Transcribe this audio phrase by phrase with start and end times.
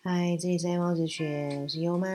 [0.00, 2.08] 嗨，这里是爱猫子学，我是优妈。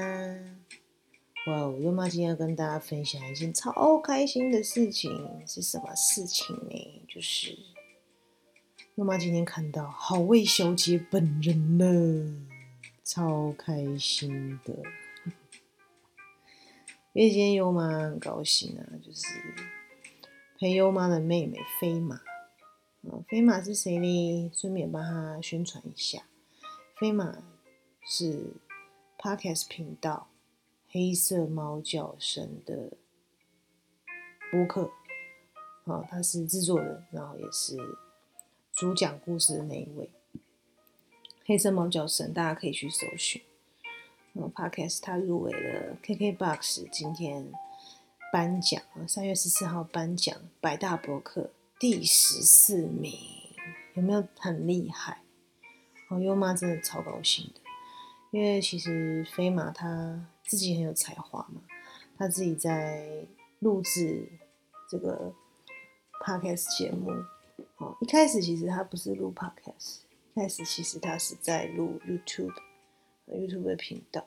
[1.48, 5.12] 哇哦，优妈今天要跟大家分享一件超开心的事情，
[5.46, 7.06] 是什么事情呢？
[7.10, 7.58] 就是
[8.96, 12.48] 优妈今天看到好味小姐本人了，
[13.04, 14.74] 超开心的。
[17.12, 19.28] 因为今天优妈很高兴啊，就是
[20.58, 22.22] 陪优妈的妹妹飞马。
[23.02, 24.50] 嗯，飞马是谁呢？
[24.54, 26.24] 顺便帮她宣传一下，
[26.98, 27.44] 飞马。
[28.06, 28.54] 是
[29.18, 30.28] Podcast 频道
[30.90, 32.92] 黑色猫叫声的
[34.52, 34.92] 播客，
[35.86, 37.78] 好，他是制作人，然后也是
[38.74, 40.12] 主讲故事的那一位。
[41.46, 43.42] 黑色猫叫声，大家可以去搜寻。
[44.34, 47.52] 然后 Podcast 他入围了 KKBOX 今天
[48.34, 53.14] 颁奖三月十四号颁奖百大博客第十四名，
[53.94, 55.22] 有没有很厉害？
[56.10, 57.63] 哦，优妈真的超高兴的。
[58.34, 61.62] 因为其实飞马他自己很有才华嘛，
[62.18, 63.28] 他自己在
[63.60, 64.28] 录制
[64.90, 65.32] 这个
[66.20, 67.12] podcast 节目。
[67.78, 70.00] 哦，一开始其实他不是录 podcast，
[70.34, 74.26] 一开始其实他是在录 YouTube，YouTube 的频道。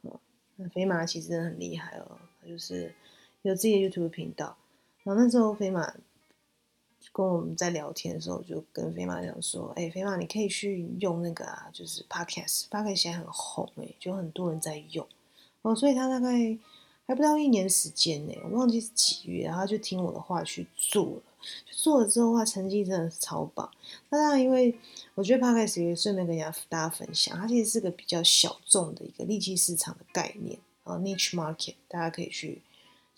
[0.00, 0.18] 哦，
[0.56, 2.94] 那飞马其实很厉害哦，他就是
[3.42, 4.56] 有自己的 YouTube 频道。
[5.04, 5.94] 然后那时候飞马。
[7.12, 15.06] 跟我们在聊天的时候，就跟飞马讲说：“哎，飞马，你可以去用那个啊，就是 Podcast，Podcast 现在很红哎，就很多人在用
[15.62, 15.74] 哦。
[15.74, 16.58] 所以他大概
[17.06, 21.22] 还不到一年时间呢，我忘记是几月，然后就听我的话去做了。
[21.70, 23.70] 做了之后的话，成绩真的是超棒。
[24.10, 24.76] 那当然，因为
[25.14, 32.60] 我觉得 Podcast 也顺便跟大家大家分享，它其实是个比较小众的一个利器市场的概念啊，niche market，大家可以去。”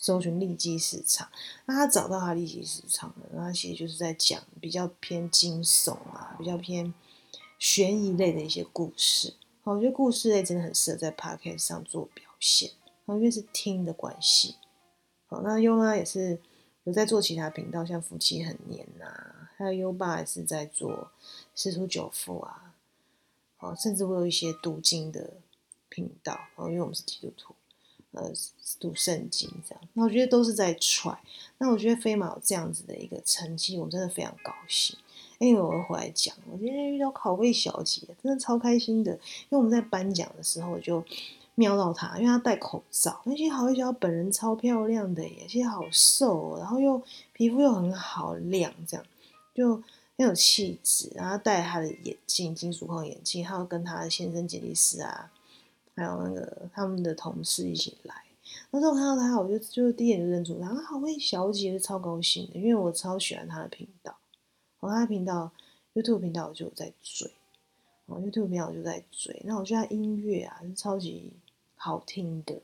[0.00, 1.28] 搜寻利基市场，
[1.66, 6.94] 那他找到他利基市场了，那其实就是在讲比较偏惊悚啊，比较偏
[7.58, 9.34] 悬疑类的一些故事。
[9.62, 12.70] 好，我觉得故事类真的很适合在 podcast 上做表现，
[13.04, 14.56] 好，因为是听的关系。
[15.26, 16.40] 好，那优妈也是
[16.84, 21.10] 有在做其他频道，像夫妻很黏呐，还有优爸也是在做
[21.54, 22.74] 师徒九富啊，
[23.58, 25.34] 好，甚至会有一些读经的
[25.90, 27.54] 频道，哦，因为我们是基督徒。
[28.12, 28.32] 呃，
[28.80, 31.16] 读圣经这样，那我觉得都是在踹。
[31.58, 34.96] 那我觉得飞马有这样子的一个成绩，我真的非常高兴。
[35.38, 39.12] 因为我会回来讲，我今天遇到考位小姐，真的超开心的。
[39.12, 41.02] 因为我们在颁奖的时候就
[41.54, 47.00] 瞄到她，因为她戴口罩，而且好位小姐本人超漂亮的耶，而且好瘦，然后又
[47.32, 49.06] 皮肤又很好亮，这样
[49.54, 49.76] 就
[50.18, 51.10] 很有气质。
[51.14, 55.30] 然后戴她的眼镜，金属框眼镜，还有跟她的先生剪辑师啊。
[56.00, 58.14] 还有那个他们的同事一起来，
[58.70, 64.16] 那时候看到他，我就就第一眼就认出他，啊，好位小姐，超高兴的，因为我超喜欢他的频道，
[64.80, 65.52] 我他的频道
[65.92, 67.30] YouTube 频道我就在追，
[68.06, 71.30] 哦 YouTube 频道我就在追，那我觉得他音乐啊是超级
[71.76, 72.54] 好听的，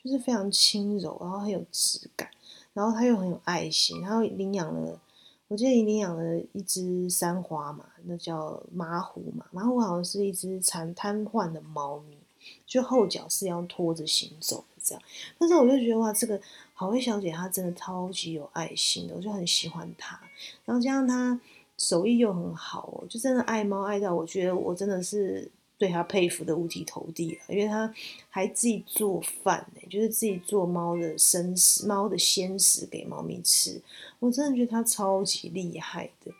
[0.00, 2.30] 就是非常轻柔，然后很有质感，
[2.72, 5.00] 然后他又很有爱心，然后领养了，
[5.48, 12.18] 我记得领养了一只三花嘛，那叫马虎嘛，马虎好像是一只残瘫痪的猫咪。
[12.66, 15.02] 就后脚是要拖着行走的这样，
[15.38, 16.40] 但是我就觉得哇，这个
[16.72, 20.20] 好味小姐她真的超级有爱心的，我就很喜欢她。
[20.64, 21.40] 然后加上她
[21.76, 27.40] 手艺又很好哦，就真的爱猫爱到我觉得我真的是对她佩服的五体投地了。
[27.48, 27.92] 因为她
[28.28, 33.80] 还自己做饭呢，就是自己做猫的生食、猫的鲜食给猫咪吃。
[34.18, 36.32] 我真的觉得她超级厉害的，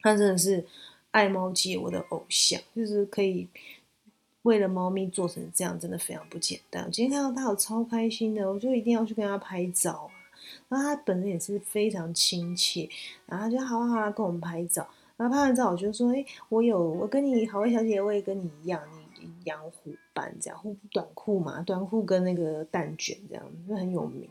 [0.00, 0.66] 她真的是
[1.10, 3.46] 爱猫界我的偶像，就是可以。
[4.48, 6.82] 为了猫咪做成这样，真的非常不简单。
[6.84, 10.10] 我今天看到他，我超开心的，我就一定要去跟他拍照啊。
[10.70, 12.88] 然后他本人也是非常亲切，
[13.26, 14.88] 然后他就好好好跟我们拍照。
[15.18, 18.80] 然后拍完照，我就说：“哎，我有，我跟你好位小姐，我也跟你一样，
[19.20, 24.30] 你养虎斑这样，虎短裤嘛，短裤跟那个蛋卷这样，就很有名。”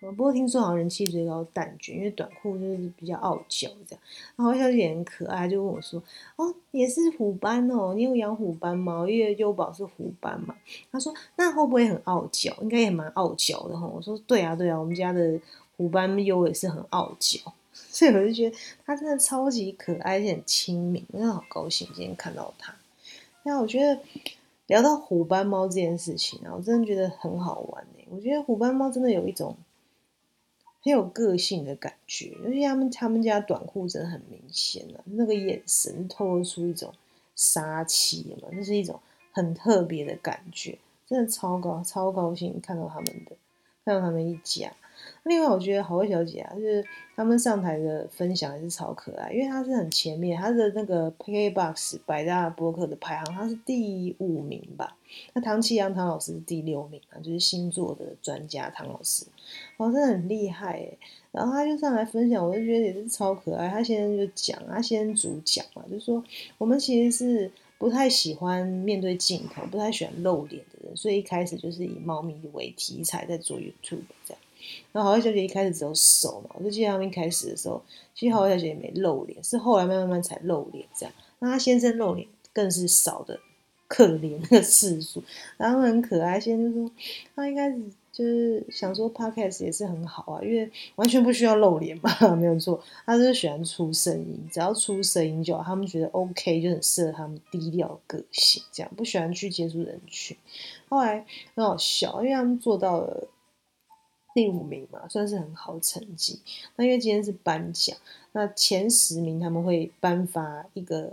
[0.00, 4.02] 不过听说好像人气最高蛋卷，因为短裤就是比较傲娇这样。
[4.36, 6.00] 然后小姐很可爱，就问我说
[6.36, 9.04] ：“哦，也是虎斑哦，你有养虎斑吗？
[9.08, 10.54] 因为优宝是虎斑嘛。”
[10.92, 12.56] 他说：“那会不会很傲娇？
[12.62, 15.40] 应该也蛮傲娇的哈。”我说：“对啊，对啊，我们家的
[15.76, 17.40] 虎斑优也是很傲娇，
[17.74, 18.56] 所以我就觉得
[18.86, 22.72] 他真的超级可爱，而且很亲民，真的好高兴今天看到他。
[23.42, 24.00] 那我觉得
[24.68, 28.04] 聊到虎斑猫这件事情啊，我真的觉得很好玩哎。
[28.10, 29.56] 我觉得虎斑猫真的有一种。
[30.88, 36.94] 很有个性的感觉，尤其他们他们家短裤真的很明显啊，那个眼神透露出一种
[37.36, 38.98] 杀气嘛，那是一种
[39.32, 43.36] 很特别的感觉，真的超高超高兴看到他们的，
[43.84, 44.72] 看到他们一家。
[45.24, 46.84] 另外，我觉得好味小姐啊，就是
[47.14, 54.96] 他们上台的分享也是超可爱，因为她是很前面，她的那个 KKBOX 百大播客的排行，她是第五名吧。
[55.34, 59.26] 那唐奇阳唐老师是第六名啊，就是星座的专家唐老师，
[59.76, 60.96] 哦，真的很厉害哎。
[61.30, 63.68] 然后他就上来分享，我就觉得也是超可爱。
[63.68, 66.24] 他先就讲，他先主讲嘛，就说
[66.56, 74.38] 我们其实是不太喜欢面对镜头，不太喜欢露脸的人，所以一开始就是以猫咪为题材在做 YouTube 这样。
[74.92, 77.82] 然后好味小姐一开始只有手嘛，我就记得他们一开始的时候，
[78.14, 81.14] 其实好威小姐也没露脸，是后来慢慢慢才露脸这样。
[81.38, 83.38] 那他先生露脸更是少的
[83.86, 85.22] 可怜那个次数，
[85.56, 86.38] 然后很可爱。
[86.40, 86.90] 先生就说
[87.34, 87.80] 他一开始。
[88.10, 92.82] 就是想说，podcast 也是很好啊，因为完全不需要露脸嘛， 没有错。
[93.06, 95.62] 他就是喜欢出声音，只要出声音就好。
[95.62, 100.36] 他们觉得 OK，就很适合他们低调个性，这样不喜欢去接触人群。
[100.88, 101.24] 后来
[101.54, 103.28] 很好笑，因为他们做到了
[104.38, 106.40] 第五名嘛，算是很好成绩。
[106.76, 107.96] 那因为今天是颁奖，
[108.32, 111.12] 那前十名他们会颁发一个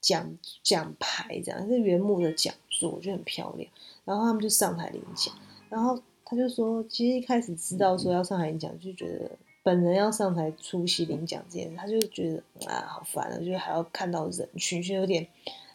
[0.00, 3.70] 奖奖牌，这样是原木的讲座，我觉得很漂亮。
[4.04, 5.34] 然后他们就上台领奖，
[5.70, 5.98] 然后。
[6.22, 9.28] 他就说，其实一开始知道说要上台领奖，就觉得
[9.64, 15.26] 本人要上台出席领奖这件事，他就觉得啊，好烦啊，就是还要看到人群，就有点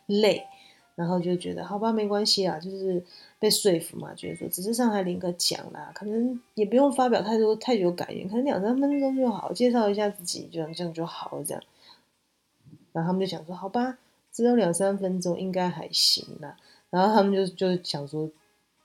[0.05, 0.47] 累。
[0.95, 3.03] 然后就觉得好吧，没关系啊，就是
[3.37, 11.63] 被说服嘛，觉得说只是上台领个奖啦，可能也不用发表太多太久感言，可能两三分钟就好，介绍一下自己，这样这样就好了，这样。
[12.93, 13.97] 然后他们就想说，好吧，
[14.31, 16.57] 只有两三分钟，应该还行啦。
[16.89, 18.29] 然后他们就就想说。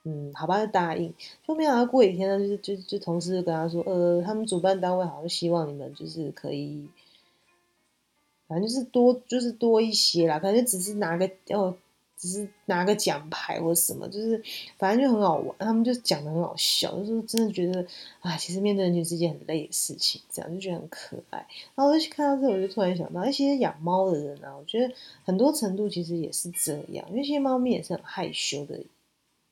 [0.03, 1.13] 嗯，好吧，就答应。
[1.47, 6.89] 就没想到过几天呢，就是就就同事就跟他说，呃，他们主办单位好像希望你们就是可以，
[8.49, 11.77] 反正就是多就是多一些啦，反正只是拿个哦，
[12.21, 14.41] 只是拿个奖牌或什么，就是
[14.77, 15.57] 反正就很好玩。
[15.59, 17.85] 他们就讲的很好笑，就是真的觉得
[18.21, 21.39] 啊，其实面对人群是一件很累的事情，这样就觉得很可爱。
[21.75, 24.95] 然后我就看到这，我就突然想到，一些养猫的人啊，我觉得
[25.25, 28.79] 很多程度其实也是这样，因为其实猫咪也是很害羞的。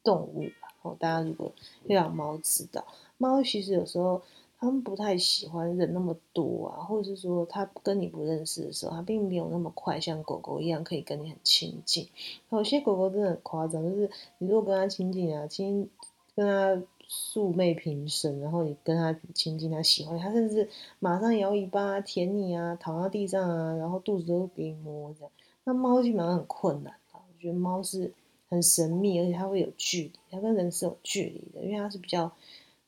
[0.05, 1.53] 动物吧，哦，大家如果
[1.89, 2.87] 养猫知道，
[3.19, 4.23] 猫其实有时候
[4.61, 12.09] 他们不太喜欢人那么多啊，或者是说它跟你不认识的时候，它并没有那么快像狗狗一样可以跟你很亲近。
[12.51, 15.89] 有些狗狗真的很夸张，就是你如果跟它亲近啊，亲
[16.35, 20.69] 跟它素昧平生，然后你跟它亲近，它喜欢它，甚至
[20.99, 25.31] 马上摇尾巴舔你啊，躺到地上啊，然后肚子都给你摸这样。
[25.63, 28.13] 那猫基本上很困难啊，我觉得猫是。
[28.51, 32.33] 很神秘，而且它会有距离，它跟人是有距离的，因为它是比较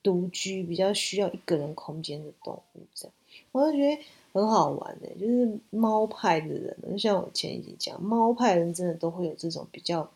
[0.02, 2.80] 独居、比较需要一个人空间的动物。
[2.94, 3.14] 这样，
[3.52, 4.02] 我就觉得
[4.32, 10.10] 很好玩的，就是猫派的人，就像我前一集讲，猫派人真的都会有这种比较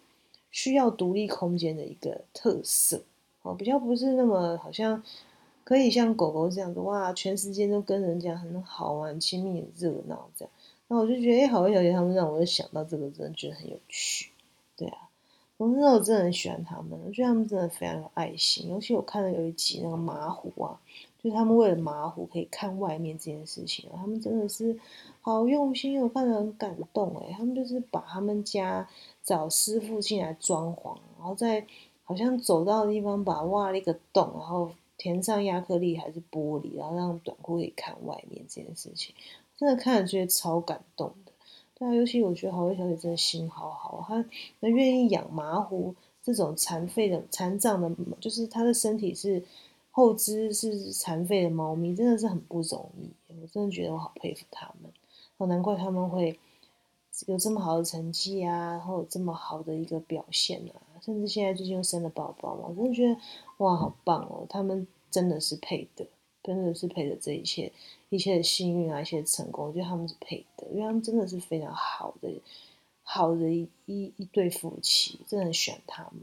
[0.50, 3.02] 需要独立空间的一个特色，
[3.42, 5.02] 哦，比较不是那么好像
[5.64, 10.52] 可以像狗狗这样子，哇，全时间都跟人家很好玩、亲密、热闹这样。
[10.86, 14.30] 那我就觉得，哎，好多小姐他们让我就想到这个，真的觉得很有趣，
[14.76, 15.08] 对啊。
[15.56, 18.68] 我那时候真的很喜欢他们，我觉得他们真的非常有爱心。
[18.68, 20.80] 尤其我看到有一集那个马虎啊，
[21.22, 24.76] 就他们为了马虎可以看外面这件事情，他们真的是
[25.20, 27.32] 好用心，我看得很感动哎。
[27.32, 28.88] 他们就是把他们家
[29.22, 31.64] 找师傅进来装潢，然后在
[32.02, 39.14] 好像走到的地方把挖了一个洞，然后填上亚克力还是玻璃，然后让短裤可以看外面这件事情，
[39.56, 41.14] 真的看着觉得超感动。
[41.76, 44.24] 对啊，尤其我觉得好味小姐真的心好好，她
[44.60, 47.90] 能愿意养麻虎这种残废的、残障的，
[48.20, 49.42] 就是她的身体是
[49.90, 53.10] 后肢是残废的猫咪，真的是很不容易。
[53.42, 54.92] 我真的觉得我好佩服他们，
[55.36, 56.38] 哦，难怪他们会
[57.26, 63.16] 有这么好的成绩啊，然后有这么好的一个表现啊，甚至现在最近又生了宝宝嘛，我真的觉得
[63.58, 66.06] 哇，好棒哦，他们真的是配的。
[66.44, 67.72] 真的是陪着这一切，
[68.10, 72.30] 一切的幸运啊，一切的成功，我觉得他们是配的，因为他们真的是非常好的，
[73.02, 76.20] 好的一一对夫妻，真的很喜欢他们，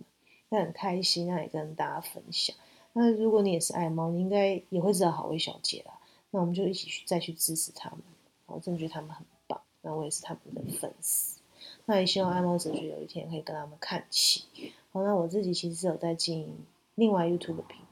[0.49, 2.55] 那很开心，那也跟大家分享。
[2.93, 5.99] 那如果你也是爱猫，你应该也会知道好味小姐啦。
[6.29, 7.99] 那我们就一起去再去支持他们，
[8.45, 9.59] 我真的觉得他们很棒。
[9.81, 11.39] 那我也是他们的粉丝，
[11.85, 14.43] 那也希望爱猫哲学有一天可以跟他们看齐。
[14.91, 16.55] 好，那我自己其实有在经营
[16.95, 17.90] 另外 YouTube 的频道。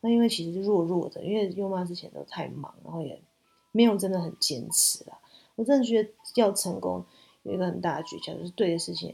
[0.00, 3.20] 那因为其实弱弱的，因为优妈之前都太忙，然后也
[3.72, 5.18] 没有真的很坚持啦。
[5.56, 7.04] 我真的觉得要成功
[7.42, 9.12] 有一个很大的诀窍，就是对的事情、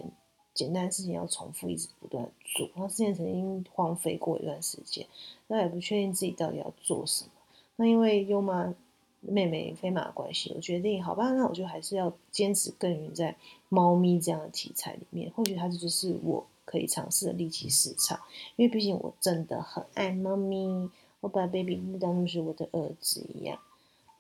[0.52, 2.68] 简单的事情要重复一直不断做。
[2.74, 5.06] 然后之前曾经荒废过一段时间，
[5.46, 7.30] 那也不确定自己到底要做什么。
[7.76, 8.74] 那因为优妈
[9.20, 13.34] 妹妹飞马的关系，我决定好吧，那我就还是要坚持耕耘在
[13.70, 15.32] 猫咪这样的题材里面。
[15.34, 16.46] 或许它就是我。
[16.74, 18.18] 可以尝试的利器市场，
[18.56, 20.90] 因为毕竟我真的很爱猫咪，
[21.20, 23.60] 我把 baby 当作是我的儿子一样。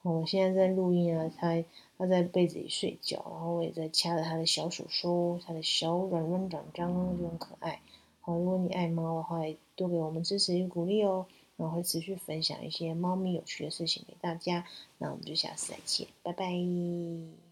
[0.02, 1.64] 我现在在录音啊，他
[1.98, 7.80] 他在被子里睡觉，然后我也在掐着他的小手手，他的小软软掌掌就很可爱。
[8.20, 9.40] 好，如果你爱猫的话，
[9.74, 11.26] 多给我们支持与鼓励哦。
[11.56, 14.64] 然后会持续分享一些猫咪有趣的事情给大家。
[14.98, 17.43] 那我们就下次再见，拜拜。